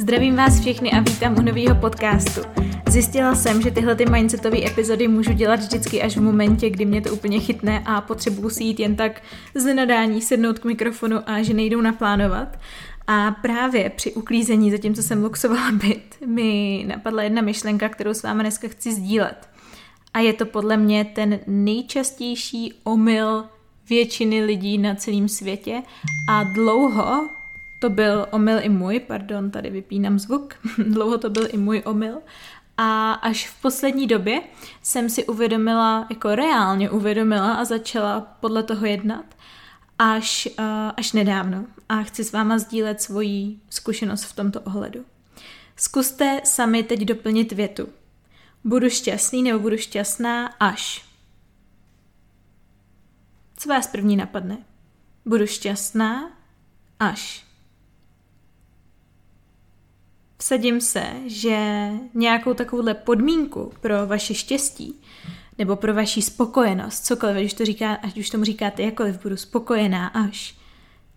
[0.00, 2.40] Zdravím vás všechny a vítám u nového podcastu.
[2.88, 7.00] Zjistila jsem, že tyhle ty mindsetové epizody můžu dělat vždycky až v momentě, kdy mě
[7.00, 9.22] to úplně chytne a potřebuji si jít jen tak
[9.54, 12.58] z nenadání sednout k mikrofonu a že nejdou naplánovat.
[13.06, 18.42] A právě při uklízení, zatímco jsem luxovala byt, mi napadla jedna myšlenka, kterou s vámi
[18.42, 19.48] dneska chci sdílet.
[20.14, 23.44] A je to podle mě ten nejčastější omyl
[23.88, 25.82] většiny lidí na celém světě
[26.30, 27.39] a dlouho
[27.80, 32.18] to byl omyl i můj, pardon, tady vypínám zvuk, dlouho to byl i můj omyl
[32.82, 34.42] a až v poslední době
[34.82, 39.24] jsem si uvědomila, jako reálně uvědomila a začala podle toho jednat,
[39.98, 40.64] až, uh,
[40.96, 41.66] až nedávno.
[41.88, 45.04] A chci s váma sdílet svoji zkušenost v tomto ohledu.
[45.76, 47.88] Zkuste sami teď doplnit větu.
[48.64, 51.04] Budu šťastný nebo budu šťastná až.
[53.56, 54.58] Co vás první napadne?
[55.26, 56.30] Budu šťastná
[56.98, 57.49] až.
[60.40, 65.00] Vsadím se, že nějakou takovouhle podmínku pro vaše štěstí
[65.58, 70.06] nebo pro vaši spokojenost, cokoliv, když to říká, ať už tomu říkáte jakoliv, budu spokojená
[70.06, 70.54] až,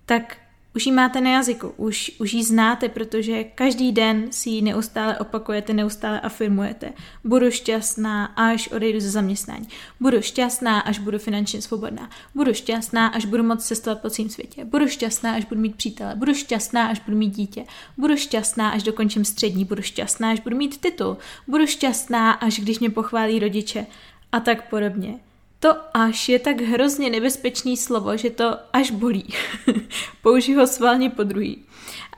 [0.05, 0.37] tak
[0.75, 5.19] už ji máte na jazyku, už, už ji znáte, protože každý den si ji neustále
[5.19, 6.93] opakujete, neustále afirmujete.
[7.23, 9.67] Budu šťastná, až odejdu ze zaměstnání.
[9.99, 12.09] Budu šťastná, až budu finančně svobodná.
[12.35, 14.65] Budu šťastná, až budu moct cestovat po celém světě.
[14.65, 16.15] Budu šťastná, až budu mít přítele.
[16.15, 17.65] Budu šťastná, až budu mít dítě.
[17.97, 19.65] Budu šťastná, až dokončím střední.
[19.65, 21.17] Budu šťastná, až budu mít titul.
[21.47, 23.85] Budu šťastná, až když mě pochválí rodiče.
[24.31, 25.19] A tak podobně.
[25.63, 29.27] To až je tak hrozně nebezpečný slovo, že to až bolí.
[30.21, 31.65] Použij ho svalně po druhý.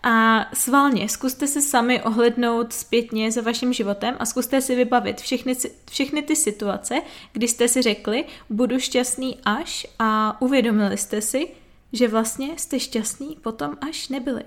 [0.03, 5.53] A svalně, zkuste se sami ohlednout zpětně za vaším životem a zkuste si vybavit všechny,
[5.89, 7.01] všechny ty situace,
[7.33, 11.47] kdy jste si řekli, budu šťastný až a uvědomili jste si,
[11.93, 14.43] že vlastně jste šťastný potom až nebyli.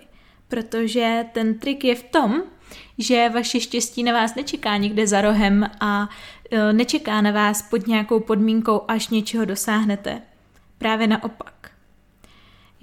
[0.49, 2.43] Protože ten trik je v tom,
[2.99, 6.09] že vaše štěstí na vás nečeká někde za rohem a
[6.51, 10.23] e, nečeká na vás pod nějakou podmínkou, až něčeho dosáhnete.
[10.79, 11.71] Právě naopak.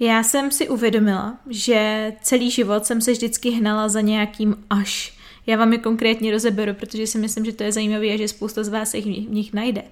[0.00, 5.16] Já jsem si uvědomila, že celý život jsem se vždycky hnala za nějakým až.
[5.46, 8.64] Já vám je konkrétně rozeberu, protože si myslím, že to je zajímavé a že spousta
[8.64, 9.82] z vás se v nich najde.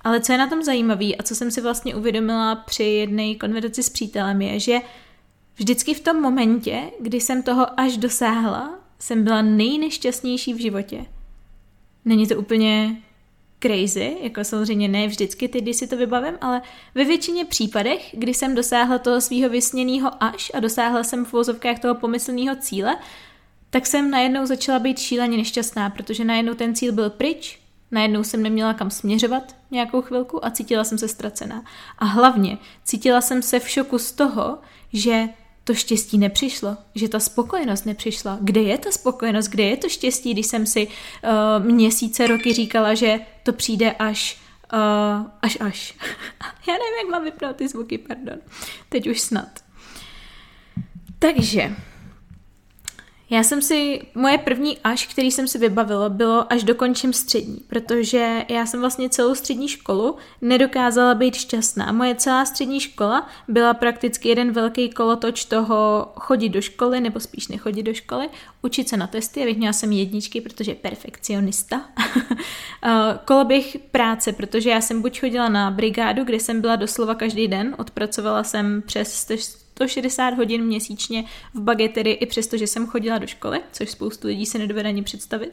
[0.00, 3.82] Ale co je na tom zajímavé a co jsem si vlastně uvědomila při jedné konverzaci
[3.82, 4.78] s přítelem je, že
[5.56, 11.06] vždycky v tom momentě, kdy jsem toho až dosáhla, jsem byla nejnešťastnější v životě.
[12.04, 13.02] Není to úplně
[13.62, 16.62] crazy, jako samozřejmě ne vždycky ty, když si to vybavím, ale
[16.94, 21.78] ve většině případech, kdy jsem dosáhla toho svého vysněného až a dosáhla jsem v vozovkách
[21.78, 22.96] toho pomyslného cíle,
[23.70, 28.42] tak jsem najednou začala být šíleně nešťastná, protože najednou ten cíl byl pryč, najednou jsem
[28.42, 31.64] neměla kam směřovat nějakou chvilku a cítila jsem se ztracená.
[31.98, 34.58] A hlavně cítila jsem se v šoku z toho,
[34.92, 35.28] že
[35.64, 38.38] to štěstí nepřišlo, že ta spokojenost nepřišla.
[38.40, 42.94] Kde je ta spokojenost, kde je to štěstí, když jsem si uh, měsíce, roky říkala,
[42.94, 44.40] že to přijde až,
[44.72, 45.94] uh, až, až.
[46.68, 48.38] Já nevím, jak mám vypnout ty zvuky, pardon.
[48.88, 49.48] Teď už snad.
[51.18, 51.76] Takže,
[53.32, 58.44] já jsem si, moje první až, který jsem si vybavila, bylo až dokončím střední, protože
[58.48, 61.92] já jsem vlastně celou střední školu nedokázala být šťastná.
[61.92, 67.48] Moje celá střední škola byla prakticky jeden velký kolotoč toho chodit do školy, nebo spíš
[67.48, 68.28] nechodit do školy,
[68.62, 71.80] učit se na testy, a měla jsem jedničky, protože perfekcionista.
[73.24, 77.74] Koloběh práce, protože já jsem buď chodila na brigádu, kde jsem byla doslova každý den,
[77.78, 79.24] odpracovala jsem přes
[79.88, 84.46] 160 hodin měsíčně v bagetery, i přesto, že jsem chodila do školy, což spoustu lidí
[84.46, 85.52] se nedovede ani představit.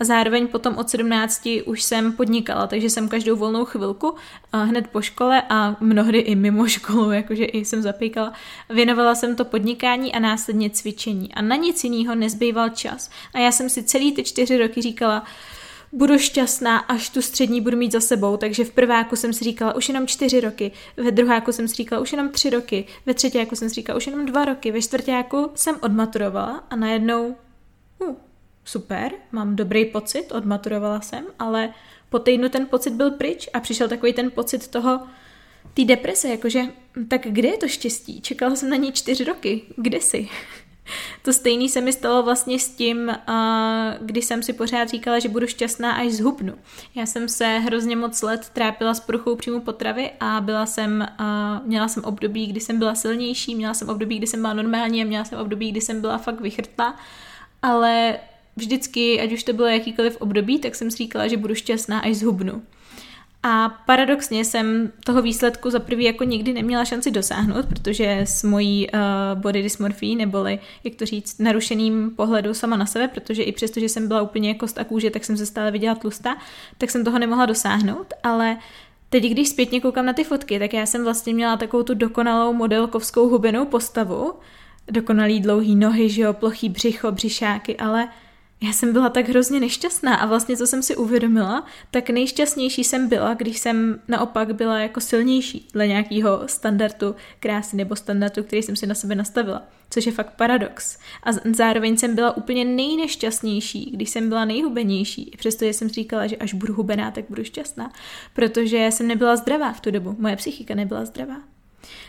[0.00, 4.14] A zároveň potom od 17 už jsem podnikala, takže jsem každou volnou chvilku
[4.52, 8.32] hned po škole a mnohdy i mimo školu, jakože i jsem zapíkala,
[8.68, 11.34] věnovala jsem to podnikání a následně cvičení.
[11.34, 13.10] A na nic jiného nezbýval čas.
[13.34, 15.24] A já jsem si celý ty čtyři roky říkala,
[15.94, 18.36] budu šťastná, až tu střední budu mít za sebou.
[18.36, 22.02] Takže v prváku jsem si říkala už jenom čtyři roky, ve druháku jsem si říkala
[22.02, 25.50] už jenom tři roky, ve třetíku jsem si říkala už jenom dva roky, ve čtvrtáku
[25.54, 27.36] jsem odmaturovala a najednou,
[27.98, 28.14] uh,
[28.64, 31.74] super, mám dobrý pocit, odmaturovala jsem, ale
[32.10, 35.00] po týdnu ten pocit byl pryč a přišel takový ten pocit toho,
[35.74, 36.62] té deprese, jakože,
[37.08, 38.20] tak kde je to štěstí?
[38.20, 40.28] Čekala jsem na ní čtyři roky, kde jsi?
[41.22, 43.12] To stejný se mi stalo vlastně s tím,
[44.00, 46.54] když jsem si pořád říkala, že budu šťastná, až zhubnu.
[46.94, 51.06] Já jsem se hrozně moc let trápila s poruchou příjmu potravy a byla jsem,
[51.64, 55.06] měla jsem období, kdy jsem byla silnější, měla jsem období, kdy jsem byla normální a
[55.06, 56.96] měla jsem období, kdy jsem byla fakt vychrtlá,
[57.62, 58.18] ale
[58.56, 62.16] vždycky, ať už to bylo jakýkoliv období, tak jsem si říkala, že budu šťastná, až
[62.16, 62.62] zhubnu.
[63.46, 68.90] A paradoxně jsem toho výsledku za prvý jako nikdy neměla šanci dosáhnout, protože s mojí
[68.90, 69.00] uh,
[69.40, 73.88] body dysmorfií, neboli, jak to říct, narušeným pohledu sama na sebe, protože i přesto, že
[73.88, 76.36] jsem byla úplně kost a kůže, tak jsem se stále viděla tlustá,
[76.78, 78.56] tak jsem toho nemohla dosáhnout, ale
[79.08, 82.52] Teď, když zpětně koukám na ty fotky, tak já jsem vlastně měla takovou tu dokonalou
[82.52, 84.34] modelkovskou hubenou postavu,
[84.90, 88.08] dokonalý dlouhý nohy, že jo, plochý břicho, břišáky, ale
[88.64, 93.08] já jsem byla tak hrozně nešťastná a vlastně, co jsem si uvědomila, tak nejšťastnější jsem
[93.08, 98.76] byla, když jsem naopak byla jako silnější dle nějakého standardu krásy nebo standardu, který jsem
[98.76, 100.98] si na sebe nastavila, což je fakt paradox.
[101.22, 106.54] A zároveň jsem byla úplně nejnešťastnější, když jsem byla nejhubenější, přestože jsem říkala, že až
[106.54, 107.92] budu hubená, tak budu šťastná,
[108.34, 111.53] protože jsem nebyla zdravá v tu dobu, moje psychika nebyla zdravá.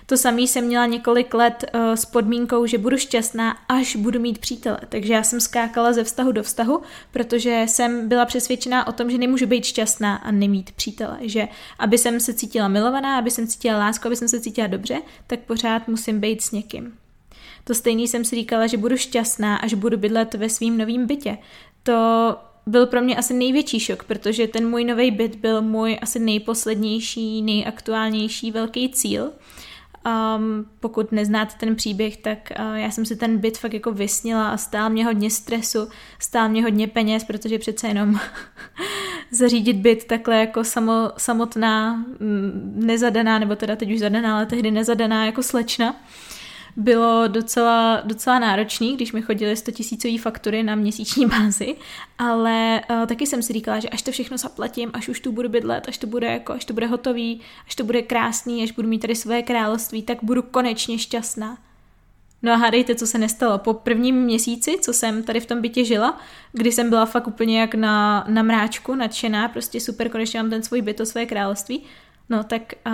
[0.06, 4.38] To samý jsem měla několik let uh, s podmínkou, že budu šťastná, až budu mít
[4.38, 4.80] přítele.
[4.90, 6.82] Takže já jsem skákala ze vztahu do vztahu,
[7.12, 11.18] protože jsem byla přesvědčená o tom, že nemůžu být šťastná a nemít přítele.
[11.22, 11.48] Že
[11.80, 15.40] aby jsem se cítila milovaná, aby jsem cítila lásku, aby jsem se cítila dobře, tak
[15.40, 16.94] pořád musím být s někým.
[17.64, 21.38] To stejný jsem si říkala, že budu šťastná, až budu bydlet ve svým novém bytě.
[21.84, 21.94] To
[22.66, 27.42] byl pro mě asi největší šok, protože ten můj nový byt byl můj asi nejposlednější,
[27.42, 29.32] nejaktuálnější velký cíl.
[30.06, 34.50] Um, pokud neznáte ten příběh, tak uh, já jsem si ten byt fakt jako vysnila
[34.50, 35.88] a stál mě hodně stresu,
[36.20, 38.20] stál mě hodně peněz, protože přece jenom
[39.32, 42.06] zařídit byt takhle jako samo, samotná,
[42.76, 45.96] nezadaná, nebo teda teď už zadaná, ale tehdy nezadaná jako slečna,
[46.76, 51.76] bylo docela, docela náročný, když mi chodily 100 tisícové faktury na měsíční bázi,
[52.18, 55.50] ale uh, taky jsem si říkala, že až to všechno zaplatím, až už tu budu
[55.50, 58.88] bydlet, až to bude jako, až to bude hotový, až to bude krásný, až budu
[58.88, 61.58] mít tady své království, tak budu konečně šťastná.
[62.42, 63.58] No a hádejte, co se nestalo.
[63.58, 66.20] Po prvním měsíci, co jsem tady v tom bytě žila,
[66.52, 70.64] kdy jsem byla fakt úplně jak na, na mráčku, nadšená, prostě super, konečně mám ten
[70.64, 71.84] svůj byt, to své království,
[72.30, 72.94] no tak uh,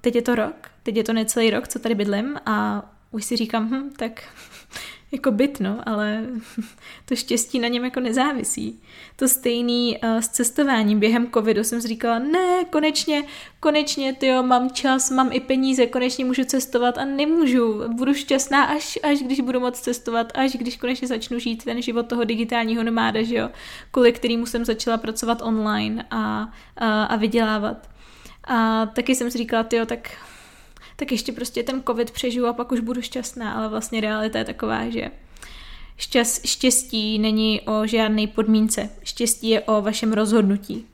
[0.00, 3.36] teď je to rok, teď je to necelý rok, co tady bydlím a už si
[3.36, 4.22] říkám, hm, tak
[5.12, 6.26] jako byt, no, ale
[7.04, 8.80] to štěstí na něm jako nezávisí.
[9.16, 13.24] To stejný uh, s cestováním během covidu jsem si říkala, ne, konečně,
[13.60, 17.82] konečně, jo, mám čas, mám i peníze, konečně můžu cestovat a nemůžu.
[17.88, 22.06] Budu šťastná až, až když budu moc cestovat, až když konečně začnu žít ten život
[22.06, 23.50] toho digitálního nomáda, že jo,
[23.90, 27.88] kvůli kterýmu jsem začala pracovat online a, a, a vydělávat.
[28.44, 30.10] A taky jsem si říkala, jo, tak
[31.02, 34.44] tak ještě prostě ten covid přežiju a pak už budu šťastná, ale vlastně realita je
[34.44, 35.10] taková, že
[35.96, 38.90] šťast, štěstí není o žádné podmínce.
[39.02, 40.86] Štěstí je o vašem rozhodnutí.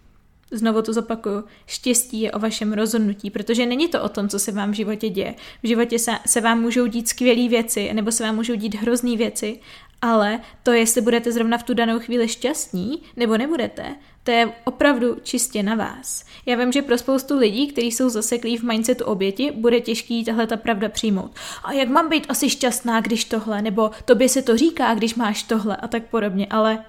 [0.50, 1.44] Znovu to zopakuju.
[1.66, 5.08] Štěstí je o vašem rozhodnutí, protože není to o tom, co se vám v životě
[5.08, 5.34] děje.
[5.62, 9.16] V životě se, se vám můžou dít skvělé věci, nebo se vám můžou dít hrozné
[9.16, 9.60] věci,
[10.02, 13.96] ale to, jestli budete zrovna v tu danou chvíli šťastní, nebo nebudete,
[14.28, 16.24] to je opravdu čistě na vás.
[16.46, 20.46] Já vím, že pro spoustu lidí, kteří jsou zaseklí v mindsetu oběti, bude těžký tahle
[20.46, 21.30] ta pravda přijmout.
[21.64, 25.42] A jak mám být asi šťastná, když tohle, nebo tobě se to říká, když máš
[25.42, 26.84] tohle a tak podobně, ale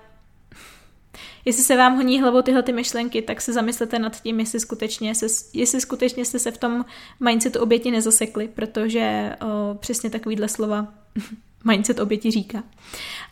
[1.46, 5.16] jestli se vám honí hlavou tyhle ty myšlenky, tak se zamyslete nad tím, jestli skutečně,
[5.16, 6.86] se, jestli skutečně jste se v tom
[7.20, 10.88] mindsetu oběti nezasekli, protože o, přesně takovýhle slova
[11.64, 12.64] mindset oběti říká.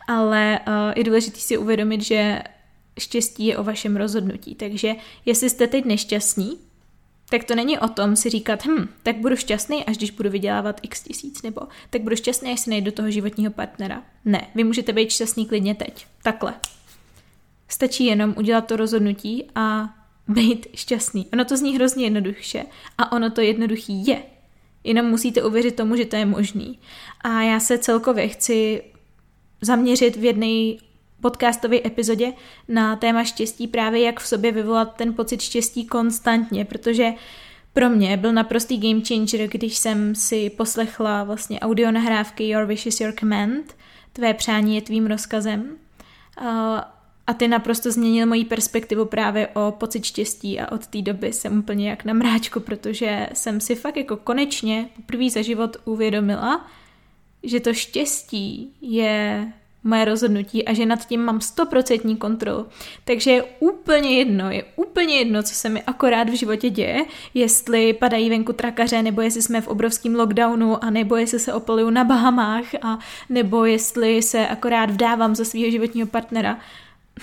[0.08, 2.42] Ale o, je důležité si uvědomit, že
[2.98, 4.54] štěstí je o vašem rozhodnutí.
[4.54, 4.94] Takže
[5.26, 6.58] jestli jste teď nešťastní,
[7.30, 10.80] tak to není o tom si říkat, hm, tak budu šťastný, až když budu vydělávat
[10.82, 14.02] x tisíc, nebo tak budu šťastný, až si najdu toho životního partnera.
[14.24, 16.06] Ne, vy můžete být šťastný klidně teď.
[16.22, 16.54] Takhle.
[17.68, 19.94] Stačí jenom udělat to rozhodnutí a
[20.28, 21.26] být šťastný.
[21.32, 22.64] Ono to zní hrozně jednoduše
[22.98, 24.22] a ono to jednoduchý je.
[24.84, 26.78] Jenom musíte uvěřit tomu, že to je možný.
[27.20, 28.82] A já se celkově chci
[29.60, 30.87] zaměřit v jedné
[31.20, 32.32] podcastové epizodě
[32.68, 37.12] na téma štěstí, právě jak v sobě vyvolat ten pocit štěstí konstantně, protože
[37.72, 42.86] pro mě byl naprostý game changer, když jsem si poslechla vlastně audio nahrávky Your Wish
[42.86, 43.76] is Your Command,
[44.12, 45.76] tvé přání je tvým rozkazem.
[47.26, 51.58] A ty naprosto změnil moji perspektivu právě o pocit štěstí a od té doby jsem
[51.58, 56.66] úplně jak na mráčku, protože jsem si fakt jako konečně poprvé za život uvědomila,
[57.42, 59.52] že to štěstí je
[59.88, 62.66] moje rozhodnutí a že nad tím mám stoprocentní kontrolu.
[63.04, 67.04] Takže je úplně jedno, je úplně jedno, co se mi akorát v životě děje,
[67.34, 71.90] jestli padají venku trakaře, nebo jestli jsme v obrovském lockdownu, a nebo jestli se opaluju
[71.90, 76.58] na Bahamách, a nebo jestli se akorát vdávám za svého životního partnera.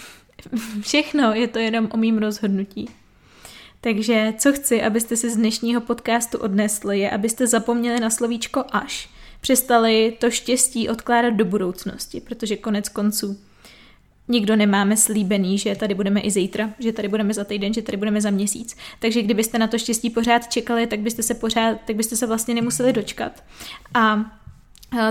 [0.82, 2.90] Všechno je to jenom o mým rozhodnutí.
[3.82, 9.10] Takže co chci, abyste si z dnešního podcastu odnesli, je, abyste zapomněli na slovíčko až–
[9.46, 13.38] přestali to štěstí odkládat do budoucnosti, protože konec konců
[14.28, 17.98] nikdo nemáme slíbený, že tady budeme i zítra, že tady budeme za týden, že tady
[17.98, 18.78] budeme za měsíc.
[19.00, 22.54] Takže kdybyste na to štěstí pořád čekali, tak byste se pořád, tak byste se vlastně
[22.54, 23.44] nemuseli dočkat.
[23.94, 24.26] A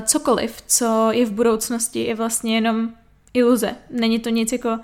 [0.03, 2.91] cokoliv, co je v budoucnosti, je vlastně jenom
[3.35, 3.75] iluze.
[3.91, 4.79] Není to nic jako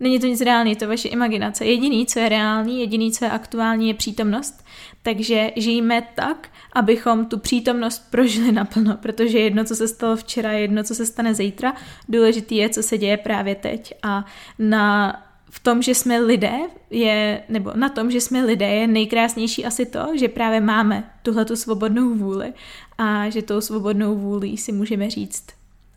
[0.00, 1.64] Není to nic reálný, je to vaše imaginace.
[1.64, 4.64] Jediný, co je reálný, jediný, co je aktuální, je přítomnost.
[5.02, 10.82] Takže žijeme tak, abychom tu přítomnost prožili naplno, protože jedno, co se stalo včera, jedno,
[10.82, 11.74] co se stane zítra,
[12.08, 13.94] důležitý je, co se děje právě teď.
[14.02, 14.24] A
[14.58, 15.16] na
[15.50, 16.52] v tom, že jsme lidé,
[16.90, 21.44] je, nebo na tom, že jsme lidé, je nejkrásnější asi to, že právě máme tuhle
[21.44, 22.52] tu svobodnou vůli
[22.98, 25.46] a že tou svobodnou vůli si můžeme říct,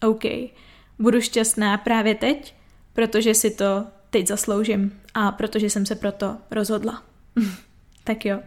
[0.02, 0.24] OK,
[1.00, 2.56] budu šťastná právě teď,
[2.94, 7.04] protože si to teď zasloužím a protože jsem se proto rozhodla.
[8.04, 8.40] tak jo.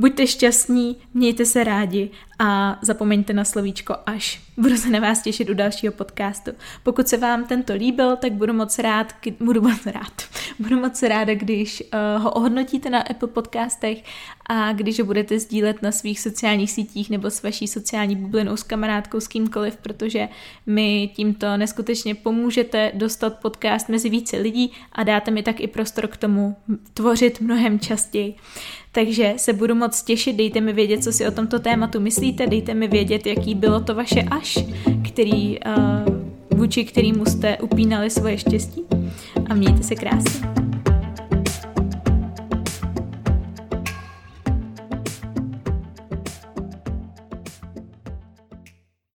[0.00, 4.40] Buďte šťastní, mějte se rádi a zapomeňte na slovíčko až.
[4.56, 6.50] Budu se na vás těšit u dalšího podcastu.
[6.82, 10.22] Pokud se vám tento líbil, tak budu moc rád, budu moc rád,
[10.58, 11.82] budu moc ráda, když
[12.16, 14.04] uh, ho ohodnotíte na Apple podcastech
[14.46, 18.62] a když ho budete sdílet na svých sociálních sítích nebo s vaší sociální bublinou s
[18.62, 20.28] kamarádkou, s kýmkoliv, protože
[20.66, 26.06] mi tímto neskutečně pomůžete dostat podcast mezi více lidí a dáte mi tak i prostor
[26.06, 26.56] k tomu
[26.94, 28.34] tvořit mnohem častěji.
[28.98, 32.74] Takže se budu moc těšit, dejte mi vědět, co si o tomto tématu myslíte, dejte
[32.74, 34.58] mi vědět, jaký bylo to vaše až,
[35.08, 38.82] který, uh, vůči kterýmu jste upínali svoje štěstí
[39.50, 40.57] a mějte se krásně.